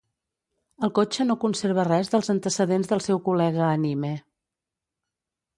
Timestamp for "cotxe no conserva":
0.99-1.85